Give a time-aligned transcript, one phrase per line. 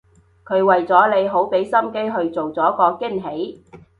[0.45, 3.63] 佢為咗你好畀心機去做咗個驚喜